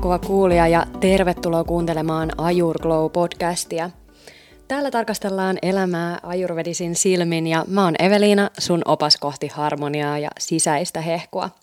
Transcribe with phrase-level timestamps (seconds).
[0.00, 3.90] Hehkuva kuulija ja tervetuloa kuuntelemaan Ajur Glow-podcastia.
[4.68, 11.00] Täällä tarkastellaan elämää ajurvedisin silmin ja mä oon Eveliina, sun opas kohti harmoniaa ja sisäistä
[11.00, 11.50] hehkua–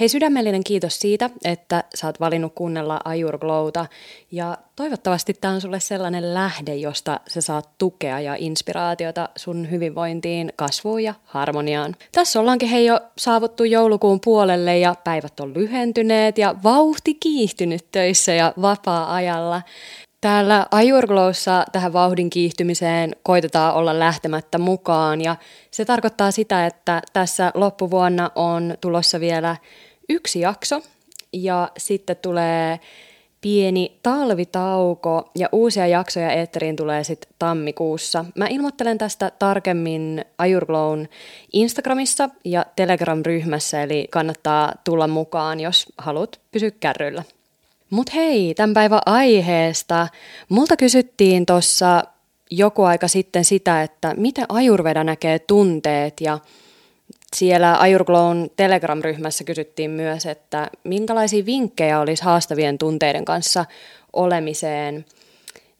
[0.00, 3.86] Hei sydämellinen kiitos siitä, että sä oot valinnut kuunnella Ajur Glowta
[4.32, 10.52] ja toivottavasti tämä on sulle sellainen lähde, josta sä saat tukea ja inspiraatiota sun hyvinvointiin,
[10.56, 11.96] kasvuun ja harmoniaan.
[12.12, 18.34] Tässä ollaankin hei jo saavuttu joulukuun puolelle ja päivät on lyhentyneet ja vauhti kiihtynyt töissä
[18.34, 19.62] ja vapaa-ajalla.
[20.20, 25.36] Täällä Ajurglowssa tähän vauhdin kiihtymiseen koitetaan olla lähtemättä mukaan ja
[25.70, 29.56] se tarkoittaa sitä, että tässä loppuvuonna on tulossa vielä
[30.08, 30.82] yksi jakso
[31.32, 32.80] ja sitten tulee
[33.40, 38.24] pieni talvitauko ja uusia jaksoja Eetteriin tulee sitten tammikuussa.
[38.34, 41.06] Mä ilmoittelen tästä tarkemmin Ajurglown
[41.52, 47.22] Instagramissa ja Telegram-ryhmässä, eli kannattaa tulla mukaan, jos haluat pysyä kärryillä.
[47.90, 50.08] Mut hei, tämän päivän aiheesta.
[50.48, 52.04] Multa kysyttiin tuossa
[52.50, 56.38] joku aika sitten sitä, että miten Ajurveda näkee tunteet ja
[57.36, 63.64] siellä Ajurglown Telegram-ryhmässä kysyttiin myös, että minkälaisia vinkkejä olisi haastavien tunteiden kanssa
[64.12, 65.04] olemiseen.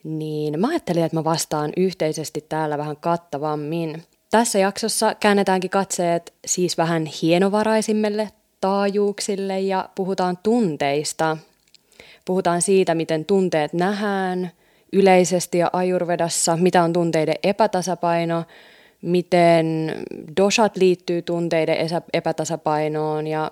[0.04, 4.02] Niin mä ajattelin, että mä vastaan yhteisesti täällä vähän kattavammin.
[4.30, 11.36] Tässä jaksossa käännetäänkin katseet siis vähän hienovaraisimmille taajuuksille ja puhutaan tunteista.
[12.28, 14.50] Puhutaan siitä, miten tunteet nähdään
[14.92, 18.44] yleisesti ja ajurvedassa, mitä on tunteiden epätasapaino,
[19.02, 19.94] miten
[20.36, 21.76] doshat liittyy tunteiden
[22.12, 23.50] epätasapainoon ja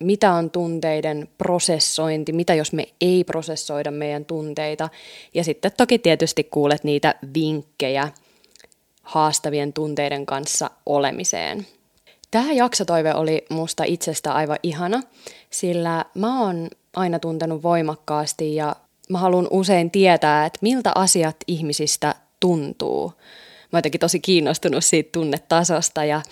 [0.00, 4.88] mitä on tunteiden prosessointi, mitä jos me ei prosessoida meidän tunteita.
[5.34, 8.08] Ja sitten toki tietysti kuulet niitä vinkkejä
[9.02, 11.66] haastavien tunteiden kanssa olemiseen.
[12.30, 15.02] Tämä jaksotoive oli musta itsestä aivan ihana,
[15.50, 18.76] sillä mä oon aina tuntenut voimakkaasti ja
[19.10, 23.12] mä haluan usein tietää, että miltä asiat ihmisistä tuntuu–
[23.72, 26.22] mä jotenkin tosi kiinnostunut siitä tunnetasosta ja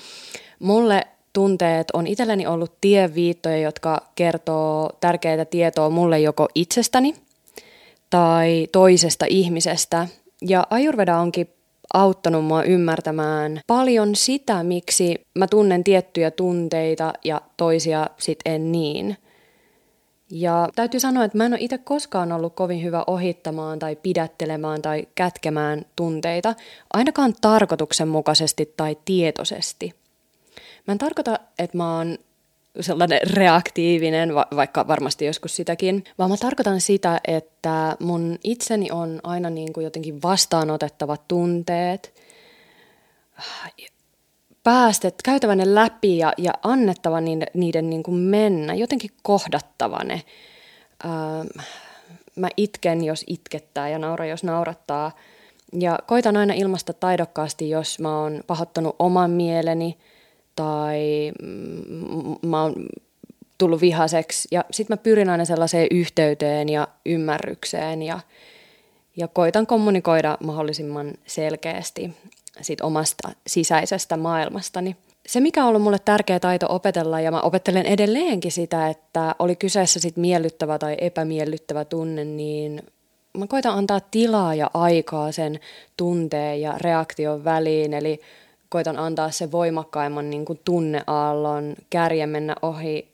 [0.58, 7.14] mulle tunteet on itselleni ollut tieviittoja, jotka kertoo tärkeää tietoa mulle joko itsestäni
[8.10, 10.08] tai toisesta ihmisestä.
[10.48, 11.48] Ja Ayurveda onkin
[11.94, 19.16] auttanut mua ymmärtämään paljon sitä, miksi mä tunnen tiettyjä tunteita ja toisia sit en niin.
[20.30, 24.82] Ja täytyy sanoa, että mä en ole itse koskaan ollut kovin hyvä ohittamaan tai pidättelemään
[24.82, 26.54] tai kätkemään tunteita,
[26.94, 29.94] ainakaan tarkoituksenmukaisesti tai tietoisesti.
[30.86, 32.18] Mä en tarkoita, että mä oon
[32.80, 39.20] sellainen reaktiivinen, va- vaikka varmasti joskus sitäkin, vaan mä tarkoitan sitä, että mun itseni on
[39.22, 42.14] aina niin kuin jotenkin vastaanotettavat tunteet
[44.64, 50.22] päästet, käytävä ne läpi ja, ja annettava niiden, niiden niin kuin mennä, jotenkin kohdattava ne.
[51.04, 51.10] Öö,
[52.36, 55.12] mä itken, jos itkettää ja naura, jos naurattaa.
[55.72, 59.98] Ja koitan aina ilmasta taidokkaasti, jos mä oon pahoittanut oman mieleni
[60.56, 62.74] tai mm, mä oon
[63.58, 64.48] tullut vihaseksi.
[64.50, 68.20] Ja sit mä pyrin aina sellaiseen yhteyteen ja ymmärrykseen ja,
[69.16, 72.14] ja koitan kommunikoida mahdollisimman selkeästi
[72.60, 74.96] sit omasta sisäisestä maailmastani.
[75.26, 79.56] Se, mikä on ollut mulle tärkeä taito opetella, ja mä opettelen edelleenkin sitä, että oli
[79.56, 82.82] kyseessä sit miellyttävä tai epämiellyttävä tunne, niin
[83.38, 85.60] mä koitan antaa tilaa ja aikaa sen
[85.96, 88.20] tunteen ja reaktion väliin, eli
[88.68, 93.08] koitan antaa se voimakkaimman niin kuin tunneaallon kärjen mennä ohi,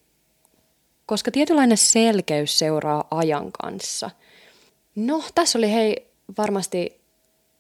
[1.07, 4.11] koska tietynlainen selkeys seuraa ajan kanssa.
[4.97, 6.07] No, tässä oli hei
[6.39, 7.00] varmasti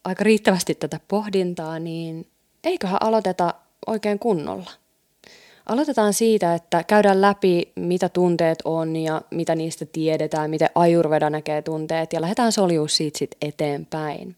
[0.04, 2.26] aika riittävästi tätä pohdintaa, niin
[2.64, 3.54] eiköhän aloiteta
[3.86, 4.70] oikein kunnolla.
[5.66, 11.62] Aloitetaan siitä, että käydään läpi, mitä tunteet on ja mitä niistä tiedetään, miten ajurveda näkee
[11.62, 14.36] tunteet ja lähdetään soljuu siitä sit eteenpäin.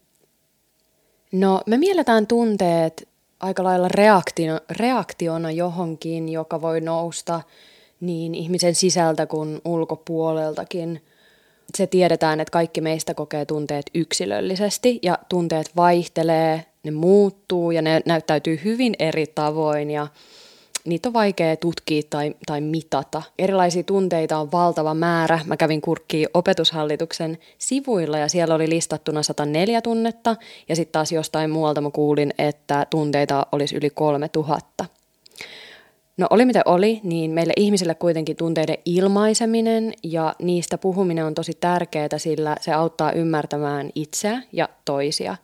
[1.31, 3.07] No, me mielletään tunteet
[3.39, 7.41] aika lailla reaktio, reaktiona johonkin, joka voi nousta
[8.01, 11.01] niin ihmisen sisältä kuin ulkopuoleltakin–
[11.77, 18.01] se tiedetään, että kaikki meistä kokee tunteet yksilöllisesti ja tunteet vaihtelee, ne muuttuu ja ne
[18.05, 20.07] näyttäytyy hyvin eri tavoin ja
[20.85, 23.21] niitä on vaikea tutkia tai, tai mitata.
[23.39, 25.39] Erilaisia tunteita on valtava määrä.
[25.45, 30.35] Mä kävin kurkkiin opetushallituksen sivuilla ja siellä oli listattuna 104 tunnetta
[30.69, 34.85] ja sitten taas jostain muualta mä kuulin, että tunteita olisi yli 3000.
[36.17, 41.53] No oli miten oli, niin meille ihmisille kuitenkin tunteiden ilmaiseminen ja niistä puhuminen on tosi
[41.59, 45.35] tärkeää, sillä se auttaa ymmärtämään itseä ja toisia.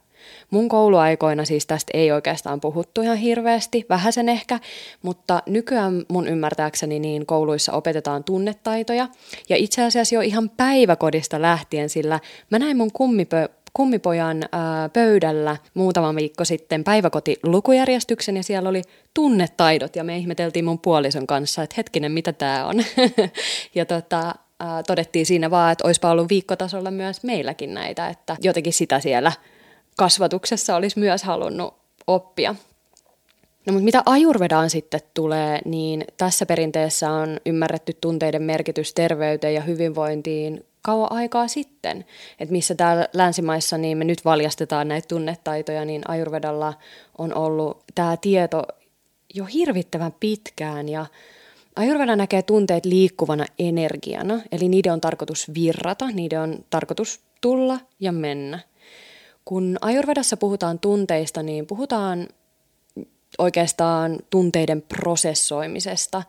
[0.49, 4.59] Mun kouluaikoina siis tästä ei oikeastaan puhuttu ihan hirveästi, vähäsen ehkä,
[5.01, 9.07] mutta nykyään mun ymmärtääkseni niin kouluissa opetetaan tunnetaitoja.
[9.49, 12.19] Ja itse asiassa jo ihan päiväkodista lähtien, sillä
[12.49, 18.81] mä näin mun kummipö, kummipojan ää, pöydällä muutama viikko sitten päiväkotilukujärjestyksen ja siellä oli
[19.13, 22.83] tunnetaidot ja me ihmeteltiin mun puolison kanssa, että hetkinen, mitä tämä on.
[23.75, 28.73] ja tota, ää, todettiin siinä vaan, että olisipa ollut viikkotasolla myös meilläkin näitä, että jotenkin
[28.73, 29.31] sitä siellä
[29.97, 31.73] kasvatuksessa olisi myös halunnut
[32.07, 32.55] oppia.
[33.65, 39.61] No mutta mitä ajurvedaan sitten tulee, niin tässä perinteessä on ymmärretty tunteiden merkitys terveyteen ja
[39.61, 42.05] hyvinvointiin kauan aikaa sitten.
[42.39, 46.73] Että missä täällä länsimaissa niin me nyt valjastetaan näitä tunnetaitoja, niin ajurvedalla
[47.17, 48.63] on ollut tämä tieto
[49.33, 51.05] jo hirvittävän pitkään ja
[51.75, 58.11] Ajurveda näkee tunteet liikkuvana energiana, eli niiden on tarkoitus virrata, niiden on tarkoitus tulla ja
[58.11, 58.59] mennä.
[59.45, 62.27] Kun Ajurvedassa puhutaan tunteista, niin puhutaan
[63.37, 66.23] oikeastaan tunteiden prosessoimisesta.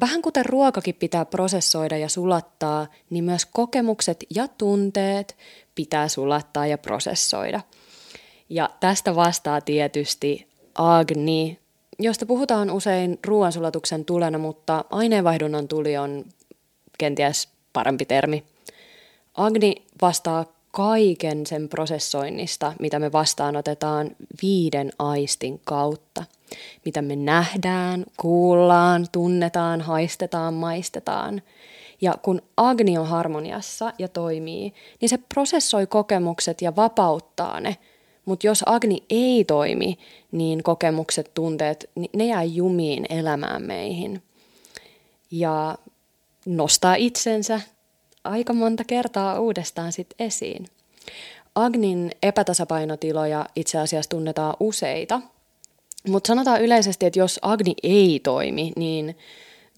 [0.00, 5.36] Vähän kuten ruokakin pitää prosessoida ja sulattaa, niin myös kokemukset ja tunteet
[5.74, 7.60] pitää sulattaa ja prosessoida.
[8.48, 11.58] Ja tästä vastaa tietysti Agni,
[11.98, 16.24] josta puhutaan usein ruoansulatuksen tulena, mutta aineenvaihdunnan tuli on
[16.98, 18.44] kenties parempi termi.
[19.34, 26.24] Agni vastaa kaiken sen prosessoinnista, mitä me vastaanotetaan viiden aistin kautta.
[26.84, 31.42] Mitä me nähdään, kuullaan, tunnetaan, haistetaan, maistetaan.
[32.00, 37.76] Ja kun Agni on harmoniassa ja toimii, niin se prosessoi kokemukset ja vapauttaa ne.
[38.24, 39.98] Mutta jos Agni ei toimi,
[40.32, 44.22] niin kokemukset, tunteet, ne jää jumiin elämään meihin.
[45.30, 45.78] Ja
[46.46, 47.60] nostaa itsensä
[48.24, 50.66] aika monta kertaa uudestaan sit esiin.
[51.54, 55.20] Agnin epätasapainotiloja itse asiassa tunnetaan useita,
[56.08, 59.18] mutta sanotaan yleisesti, että jos Agni ei toimi, niin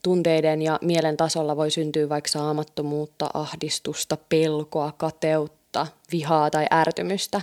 [0.02, 7.42] tunteiden ja mielen tasolla voi syntyä vaikka saamattomuutta, ahdistusta, pelkoa, kateutta, vihaa tai ärtymystä.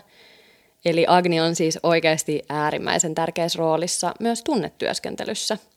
[0.86, 5.58] Eli Agni on siis oikeasti äärimmäisen tärkeässä roolissa myös tunnetyöskentelyssä–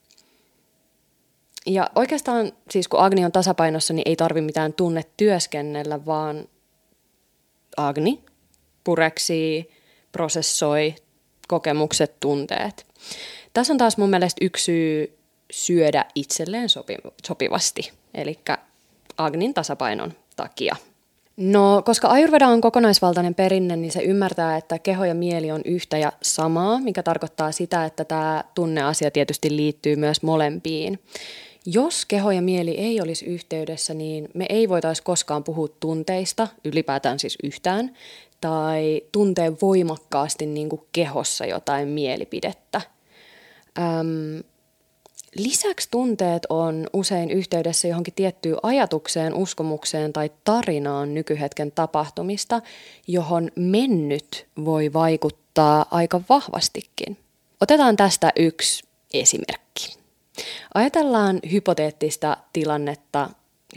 [1.69, 6.49] ja oikeastaan siis kun Agni on tasapainossa, niin ei tarvi mitään tunne työskennellä, vaan
[7.77, 8.25] Agni
[8.85, 9.71] pureksii,
[10.13, 10.95] prosessoi
[11.49, 12.87] kokemukset, tunteet.
[13.55, 15.19] Tässä on taas mun mielestä yksi syy
[15.53, 18.39] syödä itselleen sopi- sopivasti, eli
[19.19, 20.77] Agnin tasapainon takia.
[21.37, 25.99] No, koska Ayurveda on kokonaisvaltainen perinne, niin se ymmärtää, että keho ja mieli on yhtä
[25.99, 30.99] ja samaa, mikä tarkoittaa sitä, että tämä tunneasia tietysti liittyy myös molempiin.
[31.67, 37.19] Jos keho ja mieli ei olisi yhteydessä, niin me ei voitaisi koskaan puhua tunteista, ylipäätään
[37.19, 37.97] siis yhtään,
[38.41, 42.81] tai tuntee voimakkaasti niin kuin kehossa jotain mielipidettä.
[43.79, 44.43] Öm,
[45.35, 52.63] lisäksi tunteet on usein yhteydessä johonkin tiettyyn ajatukseen, uskomukseen tai tarinaan nykyhetken tapahtumista,
[53.07, 57.17] johon mennyt voi vaikuttaa aika vahvastikin.
[57.61, 58.85] Otetaan tästä yksi
[59.15, 59.99] esimerkki.
[60.75, 63.31] Ajatellaan hypoteettista tilannetta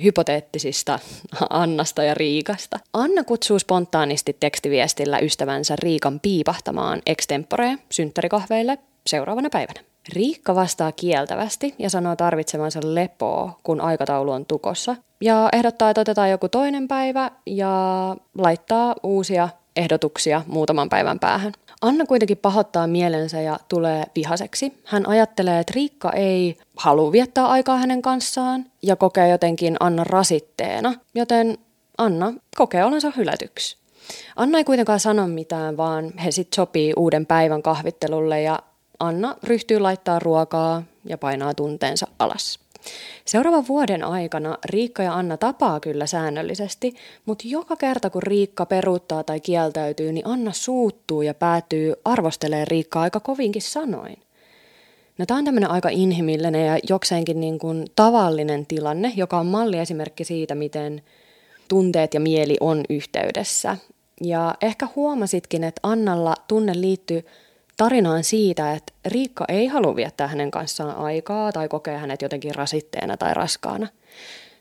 [0.03, 0.99] hypoteettisista
[1.49, 2.79] Annasta ja Riikasta.
[2.93, 8.77] Anna kutsuu spontaanisti tekstiviestillä ystävänsä Riikan piipahtamaan extempore synttärikahveille
[9.07, 9.81] seuraavana päivänä.
[10.13, 14.95] Riikka vastaa kieltävästi ja sanoo tarvitsevansa lepoa, kun aikataulu on tukossa.
[15.21, 21.53] Ja ehdottaa, että otetaan joku toinen päivä ja laittaa uusia ehdotuksia muutaman päivän päähän.
[21.81, 24.81] Anna kuitenkin pahoittaa mielensä ja tulee vihaseksi.
[24.85, 30.93] Hän ajattelee, että Riikka ei halua viettää aikaa hänen kanssaan ja kokee jotenkin Anna rasitteena,
[31.15, 31.57] joten
[31.97, 33.77] Anna kokee olonsa hylätyksi.
[34.35, 38.59] Anna ei kuitenkaan sano mitään, vaan he sitten sopii uuden päivän kahvittelulle ja
[39.01, 42.59] Anna ryhtyy laittaa ruokaa ja painaa tunteensa alas.
[43.25, 49.23] Seuraavan vuoden aikana Riikka ja Anna tapaa kyllä säännöllisesti, mutta joka kerta kun Riikka peruuttaa
[49.23, 54.17] tai kieltäytyy, niin Anna suuttuu ja päätyy arvostelemaan Riikkaa aika kovinkin sanoin.
[55.17, 59.77] No tämä on tämmöinen aika inhimillinen ja jokseenkin niin kuin tavallinen tilanne, joka on malli
[59.77, 61.01] esimerkki siitä, miten
[61.67, 63.77] tunteet ja mieli on yhteydessä.
[64.21, 67.25] Ja ehkä huomasitkin, että Annalla tunne liittyy
[67.77, 73.17] tarinaan siitä, että Riikka ei halua viettää hänen kanssaan aikaa tai kokee hänet jotenkin rasitteena
[73.17, 73.87] tai raskaana.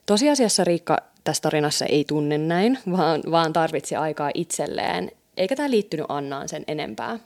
[0.07, 6.07] Tosiasiassa Riikka tässä tarinassa ei tunne näin, vaan, vaan tarvitsi aikaa itselleen, eikä tämä liittynyt
[6.09, 7.19] Annaan sen enempää.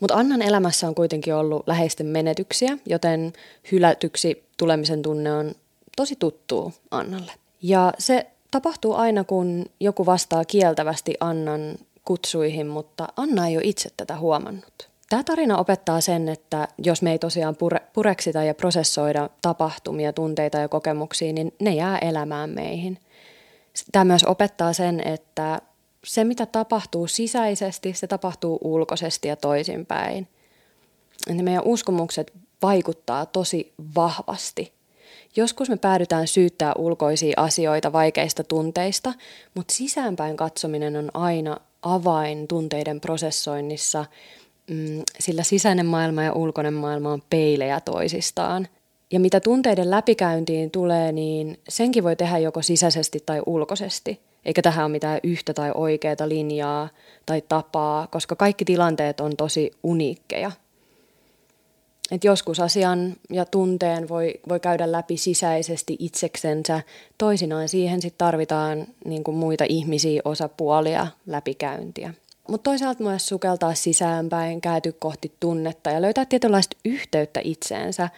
[0.00, 3.32] Mutta Annan elämässä on kuitenkin ollut läheisten menetyksiä, joten
[3.72, 5.54] hylätyksi tulemisen tunne on
[5.96, 7.32] tosi tuttu Annalle.
[7.62, 13.88] Ja se tapahtuu aina, kun joku vastaa kieltävästi Annan kutsuihin, mutta Anna ei ole itse
[13.96, 14.88] tätä huomannut.
[15.08, 20.58] Tämä tarina opettaa sen, että jos me ei tosiaan pure, pureksita ja prosessoida tapahtumia, tunteita
[20.58, 22.98] ja kokemuksia, niin ne jää elämään meihin.
[23.92, 25.60] Tämä myös opettaa sen, että
[26.04, 30.28] se mitä tapahtuu sisäisesti, se tapahtuu ulkoisesti ja toisinpäin.
[31.30, 32.32] Että meidän uskomukset
[32.62, 34.72] vaikuttaa tosi vahvasti.
[35.36, 39.14] Joskus me päädytään syyttää ulkoisia asioita vaikeista tunteista,
[39.54, 44.04] mutta sisäänpäin katsominen on aina avain tunteiden prosessoinnissa–
[44.70, 48.68] mm, sillä sisäinen maailma ja ulkoinen maailma on peilejä toisistaan.
[49.12, 54.20] Ja mitä tunteiden läpikäyntiin tulee, niin senkin voi tehdä joko sisäisesti tai ulkoisesti.
[54.44, 56.88] Eikä tähän ole mitään yhtä tai oikeaa linjaa
[57.26, 60.52] tai tapaa, koska kaikki tilanteet on tosi uniikkeja.
[62.14, 66.82] Et joskus asian ja tunteen voi, voi käydä läpi sisäisesti itseksensä,
[67.18, 72.14] toisinaan siihen sit tarvitaan niin kuin muita ihmisiä osapuolia läpikäyntiä.
[72.48, 78.08] Mutta toisaalta myös sukeltaa sisäänpäin, kääntyä kohti tunnetta ja löytää tietynlaista yhteyttä itseensä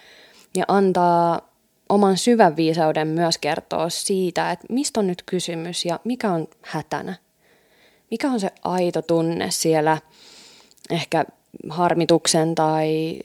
[0.57, 1.53] ja antaa
[1.89, 7.15] oman syvän viisauden myös kertoa siitä, että mistä on nyt kysymys ja mikä on hätänä.
[8.11, 9.99] Mikä on se aito tunne siellä
[10.91, 11.25] ehkä
[11.71, 13.19] harmituksen tai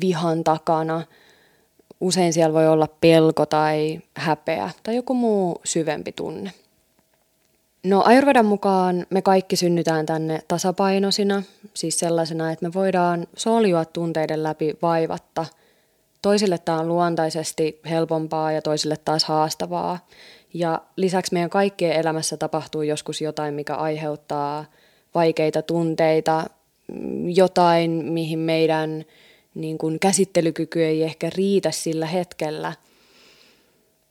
[0.00, 1.02] vihan takana.
[2.00, 6.52] Usein siellä voi olla pelko tai häpeä tai joku muu syvempi tunne.
[7.84, 11.42] No Ayurvedan mukaan me kaikki synnytään tänne tasapainoisina,
[11.74, 15.46] siis sellaisena, että me voidaan soljua tunteiden läpi vaivatta.
[16.22, 19.98] Toisille tämä on luontaisesti helpompaa ja toisille taas haastavaa.
[20.54, 24.64] Ja lisäksi meidän kaikkien elämässä tapahtuu joskus jotain, mikä aiheuttaa
[25.14, 26.44] vaikeita tunteita,
[27.24, 29.04] jotain, mihin meidän
[29.54, 32.72] niin kuin käsittelykyky ei ehkä riitä sillä hetkellä.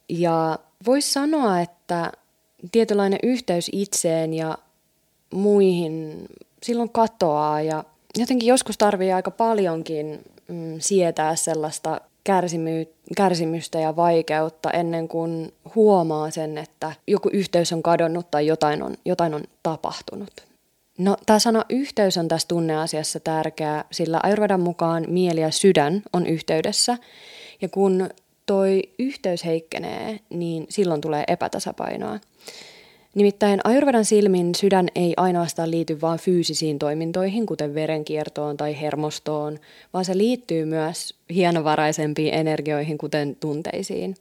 [0.10, 2.12] Ja voisi sanoa, että
[2.71, 4.57] tietynlainen yhteys itseen ja
[5.33, 6.25] muihin
[6.63, 7.83] silloin katoaa ja
[8.17, 16.31] jotenkin joskus tarvii aika paljonkin mm, sietää sellaista kärsimyy, kärsimystä ja vaikeutta ennen kuin huomaa
[16.31, 20.50] sen, että joku yhteys on kadonnut tai jotain on, jotain on tapahtunut.
[20.98, 26.27] No, tämä sana yhteys on tässä tunneasiassa tärkeä, sillä Ayurvedan mukaan mieli ja sydän on
[26.27, 26.98] yhteydessä.
[27.62, 28.10] Ja kun
[28.45, 32.19] toi yhteys heikkenee, niin silloin tulee epätasapainoa.
[33.15, 39.60] Nimittäin Ayurvedan silmin sydän ei ainoastaan liity vain fyysisiin toimintoihin, kuten verenkiertoon tai hermostoon,
[39.93, 44.15] vaan se liittyy myös hienovaraisempiin energioihin, kuten tunteisiin.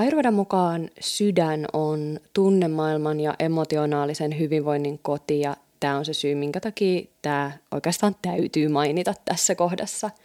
[0.00, 6.60] Ayurvedan mukaan sydän on tunnemaailman ja emotionaalisen hyvinvoinnin koti ja tämä on se syy, minkä
[6.60, 10.10] takia tämä oikeastaan täytyy mainita tässä kohdassa–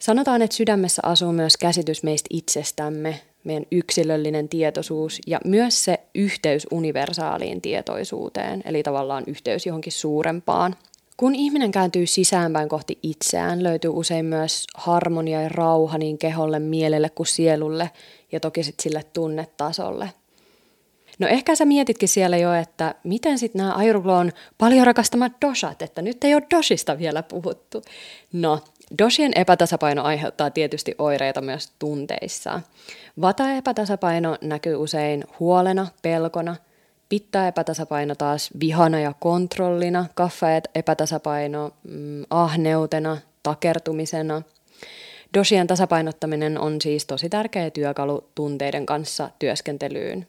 [0.00, 6.66] Sanotaan, että sydämessä asuu myös käsitys meistä itsestämme, meidän yksilöllinen tietoisuus ja myös se yhteys
[6.70, 10.76] universaaliin tietoisuuteen, eli tavallaan yhteys johonkin suurempaan.
[11.20, 17.10] Kun ihminen kääntyy sisäänpäin kohti itseään, löytyy usein myös harmonia ja rauha niin keholle, mielelle
[17.10, 17.90] kuin sielulle
[18.32, 20.10] ja toki sitten sille tunnetasolle.
[21.18, 26.02] No ehkä sä mietitkin siellä jo, että miten sitten nämä Ayurvlon paljon rakastamat doshat, että
[26.02, 27.82] nyt ei ole doshista vielä puhuttu.
[28.32, 28.60] No,
[28.98, 32.60] Doshien epätasapaino aiheuttaa tietysti oireita myös tunteissa.
[33.20, 36.56] Vata-epätasapaino näkyy usein huolena, pelkona,
[37.10, 44.42] pitta-epätasapaino taas vihana ja kontrollina, kaffa-epätasapaino mm, ahneutena, takertumisena.
[45.34, 50.26] Dosien tasapainottaminen on siis tosi tärkeä työkalu tunteiden kanssa työskentelyyn.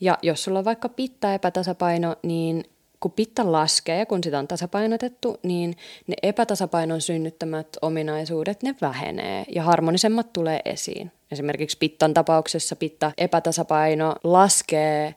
[0.00, 2.64] Ja jos sulla on vaikka pitta-epätasapaino, niin
[3.00, 9.44] kun pitta laskee ja kun sitä on tasapainotettu, niin ne epätasapainon synnyttämät ominaisuudet, ne vähenee
[9.54, 11.12] ja harmonisemmat tulee esiin.
[11.32, 15.14] Esimerkiksi pittan tapauksessa pitta epätasapaino laskee,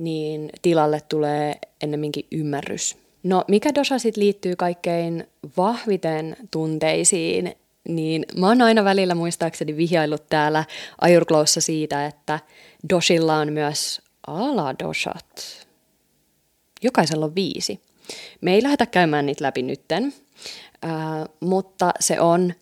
[0.00, 2.96] niin tilalle tulee ennemminkin ymmärrys.
[3.22, 7.54] No mikä dosa sitten liittyy kaikkein vahviten tunteisiin,
[7.88, 10.64] niin mä oon aina välillä muistaakseni vihjaillut täällä
[11.00, 12.40] Ajurkloossa siitä, että
[12.90, 15.66] dosilla on myös aladoshat.
[16.82, 17.80] Jokaisella on viisi.
[18.40, 20.14] Me ei lähdetä käymään niitä läpi nytten,
[20.84, 20.90] äh,
[21.40, 22.52] mutta se on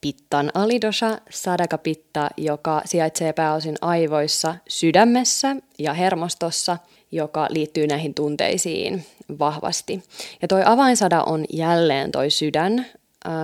[0.00, 6.78] pittan alidosha, sadaka-pitta, joka sijaitsee pääosin aivoissa, sydämessä ja hermostossa,
[7.12, 9.06] joka liittyy näihin tunteisiin
[9.38, 10.02] vahvasti.
[10.42, 12.86] Ja toi avainsada on jälleen toi sydän,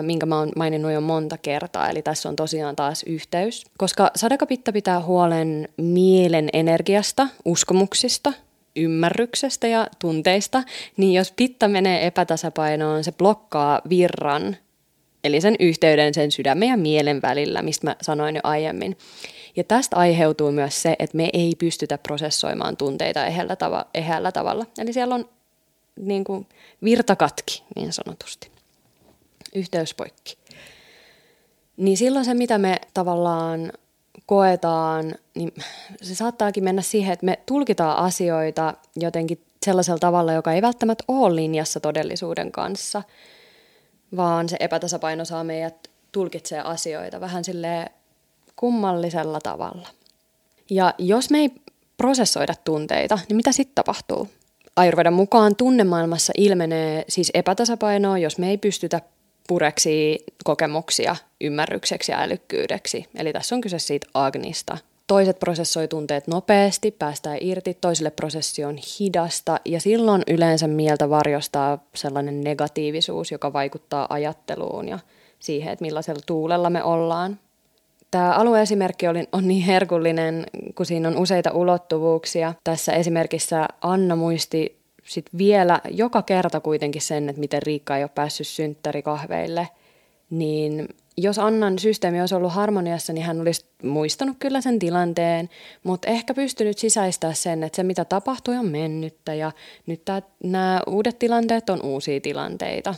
[0.02, 3.64] minkä mä oon maininnut jo monta kertaa, eli tässä on tosiaan taas yhteys.
[3.78, 8.32] Koska sadakapitta pitää huolen mielen energiasta, uskomuksista,
[8.76, 10.62] ymmärryksestä ja tunteista,
[10.96, 14.56] niin jos pitta menee epätasapainoon, se blokkaa virran,
[15.24, 18.98] eli sen yhteyden sen sydämen ja mielen välillä, mistä mä sanoin jo aiemmin.
[19.56, 24.66] Ja tästä aiheutuu myös se, että me ei pystytä prosessoimaan tunteita ehällä, tava- ehällä tavalla.
[24.78, 25.28] Eli siellä on
[25.96, 26.46] niin kuin
[26.84, 28.50] virtakatki niin sanotusti.
[29.54, 30.36] Yhteys poikki.
[31.76, 33.72] Niin silloin se, mitä me tavallaan
[34.26, 35.54] koetaan, niin
[36.02, 41.36] se saattaakin mennä siihen, että me tulkitaan asioita jotenkin sellaisella tavalla, joka ei välttämättä ole
[41.36, 43.02] linjassa todellisuuden kanssa,
[44.16, 47.86] vaan se epätasapaino saa meidät tulkitsee asioita vähän sille
[48.56, 49.88] kummallisella tavalla.
[50.70, 51.50] Ja jos me ei
[51.96, 54.28] prosessoida tunteita, niin mitä sitten tapahtuu?
[54.76, 59.00] Ayurvedan mukaan tunnemaailmassa ilmenee siis epätasapainoa, jos me ei pystytä
[59.48, 63.06] pureksi kokemuksia ymmärrykseksi ja älykkyydeksi.
[63.14, 64.78] Eli tässä on kyse siitä agnista.
[65.06, 71.84] Toiset prosessoi tunteet nopeasti, päästään irti, toiselle prosessi on hidasta ja silloin yleensä mieltä varjostaa
[71.94, 74.98] sellainen negatiivisuus, joka vaikuttaa ajatteluun ja
[75.38, 77.38] siihen, että millaisella tuulella me ollaan.
[78.10, 82.54] Tämä alueesimerkki on niin herkullinen, kun siinä on useita ulottuvuuksia.
[82.64, 88.10] Tässä esimerkissä Anna muisti sit vielä joka kerta kuitenkin sen, että miten Riikka ei ole
[88.14, 89.68] päässyt synttärikahveille,
[90.30, 95.48] niin jos Annan systeemi olisi ollut harmoniassa, niin hän olisi muistanut kyllä sen tilanteen,
[95.82, 99.52] mutta ehkä pystynyt sisäistää sen, että se mitä tapahtui on mennyttä ja
[99.86, 100.02] nyt
[100.44, 102.94] nämä uudet tilanteet on uusia tilanteita.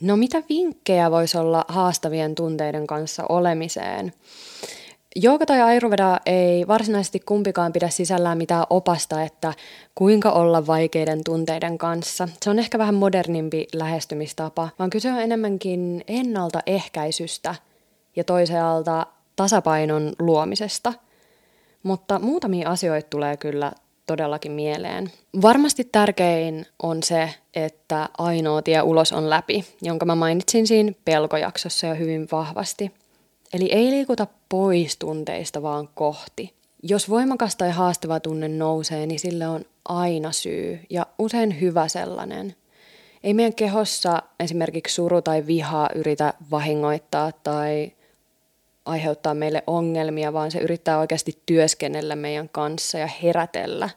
[0.00, 4.12] No mitä vinkkejä voisi olla haastavien tunteiden kanssa olemiseen?
[5.16, 9.52] Jooga tai Ayurveda ei varsinaisesti kumpikaan pidä sisällään mitään opasta, että
[9.94, 12.28] kuinka olla vaikeiden tunteiden kanssa.
[12.42, 17.54] Se on ehkä vähän modernimpi lähestymistapa, vaan kyse on enemmänkin ennaltaehkäisystä
[18.16, 20.92] ja toisaalta tasapainon luomisesta.
[21.82, 23.72] Mutta muutamia asioita tulee kyllä
[24.06, 25.10] todellakin mieleen.
[25.42, 31.86] Varmasti tärkein on se, että ainoa tie ulos on läpi, jonka mä mainitsin siinä pelkojaksossa
[31.86, 32.92] jo hyvin vahvasti.
[33.52, 36.54] Eli ei liikuta pois tunteista, vaan kohti.
[36.82, 42.56] Jos voimakas tai haastava tunne nousee, niin sille on aina syy ja usein hyvä sellainen.
[43.24, 47.92] Ei meidän kehossa esimerkiksi suru tai viha yritä vahingoittaa tai
[48.84, 53.90] aiheuttaa meille ongelmia, vaan se yrittää oikeasti työskennellä meidän kanssa ja herätellä.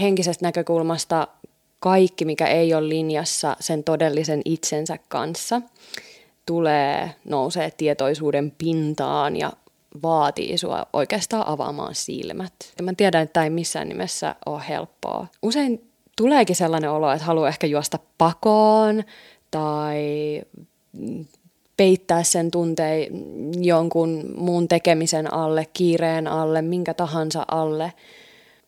[0.00, 1.28] Henkisestä näkökulmasta
[1.80, 5.62] kaikki, mikä ei ole linjassa sen todellisen itsensä kanssa,
[6.46, 9.52] tulee, nousee tietoisuuden pintaan ja
[10.02, 12.52] vaatii sua oikeastaan avaamaan silmät.
[12.78, 15.26] Ja mä tiedän, että tämä ei missään nimessä ole helppoa.
[15.42, 19.04] Usein tuleekin sellainen olo, että haluaa ehkä juosta pakoon
[19.50, 20.04] tai
[21.76, 23.06] peittää sen tunteen
[23.64, 27.92] jonkun muun tekemisen alle, kiireen alle, minkä tahansa alle.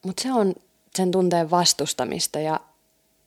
[0.04, 0.54] Mutta se on
[0.96, 2.60] sen tunteen vastustamista ja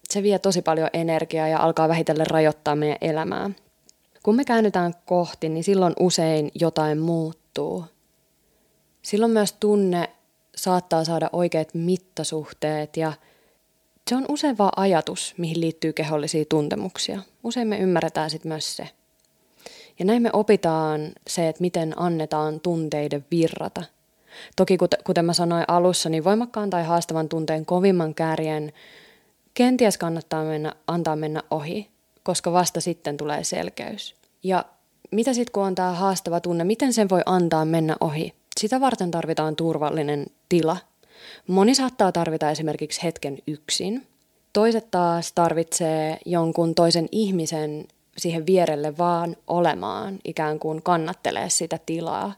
[0.10, 3.50] se vie tosi paljon energiaa ja alkaa vähitellen rajoittaa meidän elämää.
[4.28, 7.86] Kun me käännytään kohti, niin silloin usein jotain muuttuu.
[9.02, 10.10] Silloin myös tunne
[10.56, 13.14] saattaa saada oikeat mittasuhteet ja
[14.10, 17.22] se on usein vaan ajatus, mihin liittyy kehollisia tuntemuksia.
[17.44, 18.90] Usein me ymmärretään sitten myös se.
[20.00, 23.84] Ja näin me opitaan se, että miten annetaan tunteiden virrata.
[24.56, 28.74] Toki kuten mä sanoin alussa, niin voimakkaan tai haastavan tunteen kovimman kärjen
[29.54, 31.90] kenties kannattaa mennä, antaa mennä ohi,
[32.24, 34.17] koska vasta sitten tulee selkeys.
[34.44, 34.66] Ja
[35.12, 38.34] mitä sitten kun on tämä haastava tunne, miten sen voi antaa mennä ohi?
[38.60, 40.78] Sitä varten tarvitaan turvallinen tila.
[41.48, 44.08] Moni saattaa tarvita esimerkiksi hetken yksin.
[44.54, 52.34] Toiset taas tarvitsee jonkun toisen ihmisen siihen vierelle vaan olemaan, ikään kuin kannattelee sitä tilaa.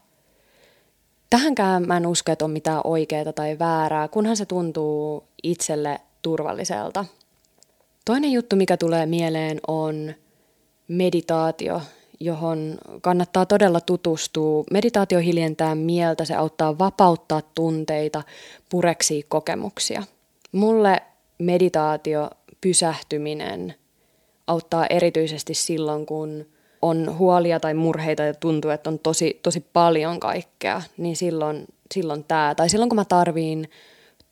[1.30, 7.04] Tähänkään mä en usko, että on mitään oikeaa tai väärää, kunhan se tuntuu itselle turvalliselta.
[8.04, 10.14] Toinen juttu, mikä tulee mieleen, on
[10.90, 11.82] meditaatio,
[12.20, 14.64] johon kannattaa todella tutustua.
[14.70, 18.22] Meditaatio hiljentää mieltä, se auttaa vapauttaa tunteita,
[18.68, 20.02] pureksi kokemuksia.
[20.52, 21.02] Mulle
[21.38, 23.74] meditaatio, pysähtyminen
[24.46, 26.46] auttaa erityisesti silloin, kun
[26.82, 32.24] on huolia tai murheita ja tuntuu, että on tosi, tosi paljon kaikkea, niin silloin, silloin
[32.24, 32.54] tämä.
[32.54, 33.70] Tai silloin, kun mä tarviin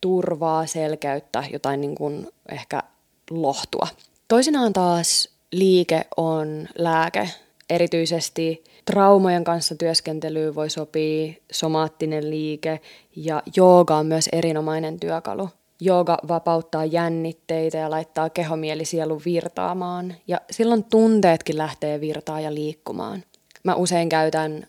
[0.00, 2.82] turvaa, selkeyttä, jotain niin kuin ehkä
[3.30, 3.88] lohtua.
[4.28, 7.28] Toisinaan taas liike on lääke.
[7.70, 12.80] Erityisesti traumojen kanssa työskentelyyn voi sopia somaattinen liike
[13.16, 15.48] ja jooga on myös erinomainen työkalu.
[15.80, 23.24] Jooga vapauttaa jännitteitä ja laittaa kehomielisielu virtaamaan ja silloin tunteetkin lähtee virtaa ja liikkumaan.
[23.64, 24.66] Mä usein käytän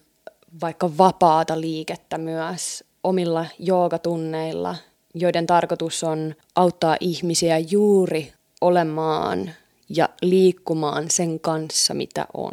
[0.62, 4.76] vaikka vapaata liikettä myös omilla joogatunneilla,
[5.13, 9.52] joiden tarkoitus on auttaa ihmisiä juuri olemaan
[9.89, 12.52] ja liikkumaan sen kanssa, mitä on.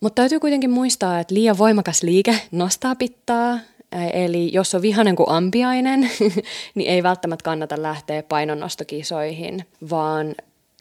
[0.00, 3.58] Mutta täytyy kuitenkin muistaa, että liian voimakas liike nostaa pittaa,
[4.12, 6.10] Eli jos on vihanen kuin ampiainen,
[6.74, 10.34] niin ei välttämättä kannata lähteä painonnostokisoihin, vaan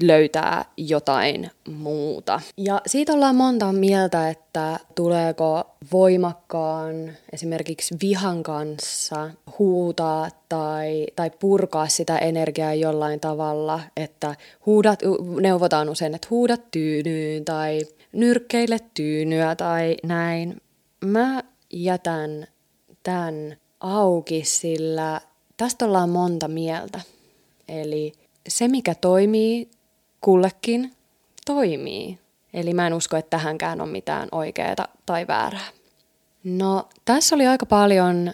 [0.04, 2.42] löytää jotain muuta.
[2.58, 9.30] Ja siitä ollaan monta mieltä, että tuleeko voimakkaan esimerkiksi vihan kanssa
[9.60, 15.00] huutaa tai, tai purkaa sitä energiaa jollain tavalla, että huudat,
[15.42, 17.82] neuvotaan usein, että huudat tyynyyn tai
[18.12, 20.62] nyrkkeille tyynyä tai näin.
[21.06, 22.48] Mä jätän
[23.04, 25.22] tämän auki, sillä
[25.58, 27.02] tästä ollaan monta mieltä.
[27.68, 28.14] Eli
[28.48, 29.70] se, mikä toimii
[30.28, 30.92] kullekin,
[31.46, 32.20] toimii.
[32.54, 35.68] Eli mä en usko, että tähänkään on mitään oikeaa tai väärää.
[36.44, 38.34] No, tässä oli aika paljon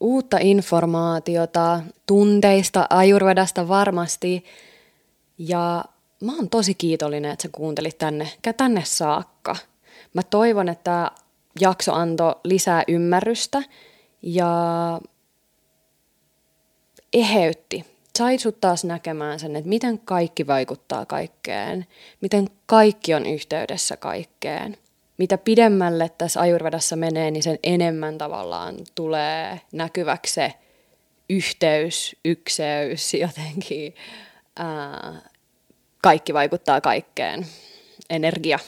[0.00, 4.44] uutta informaatiota, tunteista, ajurvedasta varmasti.
[5.38, 5.84] Ja
[6.20, 9.56] mä oon tosi kiitollinen, että sä kuuntelit tänne, tänne saakka.
[10.14, 11.10] Mä toivon, että
[11.60, 13.62] jakso antoi lisää ymmärrystä
[14.22, 14.50] ja
[17.12, 17.95] eheytti.
[18.16, 21.86] Sai sut taas näkemään sen, että miten kaikki vaikuttaa kaikkeen,
[22.20, 24.76] miten kaikki on yhteydessä kaikkeen.
[25.18, 30.52] Mitä pidemmälle tässä ajurvedassa menee, niin sen enemmän tavallaan tulee näkyväksi se
[31.30, 33.94] yhteys, ykseys, jotenkin
[34.56, 35.20] ää,
[36.02, 37.46] kaikki vaikuttaa kaikkeen,
[38.10, 38.58] energia.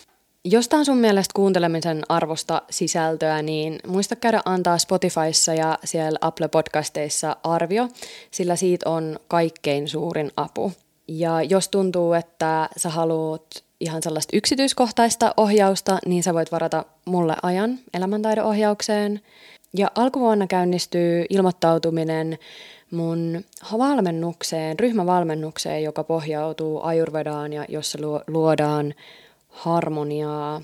[0.45, 6.19] Jos tämä on sun mielestä kuuntelemisen arvosta sisältöä, niin muista käydä antaa Spotifyssa ja siellä
[6.21, 7.89] Apple Podcasteissa arvio,
[8.31, 10.73] sillä siitä on kaikkein suurin apu.
[11.09, 13.43] Ja jos tuntuu, että sä haluat
[13.81, 19.21] ihan sellaista yksityiskohtaista ohjausta, niin sä voit varata mulle ajan elämäntaideohjaukseen.
[19.77, 22.39] Ja alkuvuonna käynnistyy ilmoittautuminen
[22.91, 23.45] mun
[23.79, 28.95] valmennukseen, ryhmävalmennukseen, joka pohjautuu ajurvedaan ja jossa luodaan
[29.59, 30.63] harmoniaa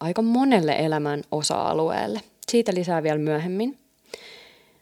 [0.00, 2.20] aika monelle elämän osa-alueelle.
[2.48, 3.78] Siitä lisää vielä myöhemmin.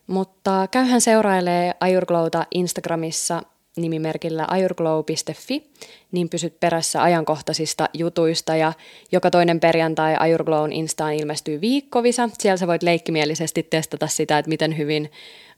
[0.06, 3.42] Mutta käyhän seurailee Ajurglowta Instagramissa
[3.76, 5.70] nimimerkillä ajurglow.fi,
[6.12, 8.72] niin pysyt perässä ajankohtaisista jutuista ja
[9.12, 12.28] joka toinen perjantai Ajurglown Instaan ilmestyy viikkovisa.
[12.38, 15.10] Siellä sä voit leikkimielisesti testata sitä, että miten hyvin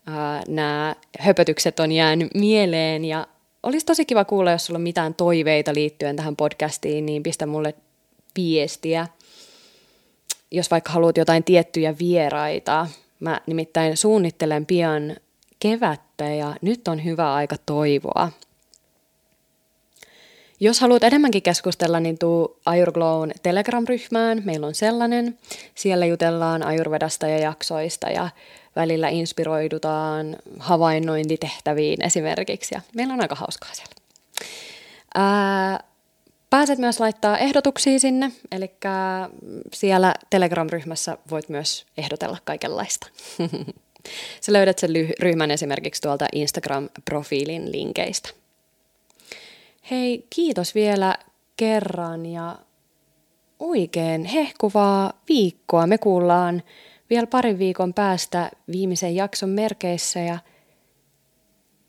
[0.09, 3.27] äh, nämä höpötykset on jäänyt mieleen ja
[3.63, 7.75] olisi tosi kiva kuulla, jos sulla on mitään toiveita liittyen tähän podcastiin, niin pistä mulle
[8.37, 9.07] viestiä.
[10.51, 12.87] Jos vaikka haluat jotain tiettyjä vieraita,
[13.21, 15.17] mä nimittäin suunnittelen pian
[15.61, 18.31] kevättä ja nyt on hyvä aika toivoa.
[20.61, 24.43] Jos haluat enemmänkin keskustella, niin tuu Ayurglown Telegram-ryhmään.
[24.45, 25.39] Meillä on sellainen.
[25.75, 28.29] Siellä jutellaan Ayurvedasta ja jaksoista ja
[28.77, 32.75] välillä inspiroidutaan havainnointitehtäviin esimerkiksi.
[32.75, 33.93] Ja meillä on aika hauskaa siellä.
[35.15, 35.81] Ää,
[36.57, 38.71] pääset myös laittaa ehdotuksia sinne, eli
[39.73, 43.07] siellä Telegram-ryhmässä voit myös ehdotella kaikenlaista.
[44.41, 44.91] Sä löydät sen
[45.21, 48.29] ryhmän esimerkiksi tuolta Instagram-profiilin linkeistä.
[49.91, 51.15] Hei, kiitos vielä
[51.57, 52.59] kerran ja
[53.59, 55.87] oikein hehkuvaa viikkoa.
[55.87, 56.63] Me kuullaan
[57.11, 60.39] vielä parin viikon päästä viimeisen jakson merkeissä ja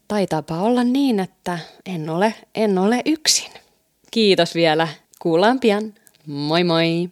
[0.07, 3.66] taitaapa olla niin, että en ole, en ole yksin.
[4.11, 4.87] Kiitos vielä.
[5.19, 5.93] Kuullaan pian.
[6.25, 7.09] Moi moi!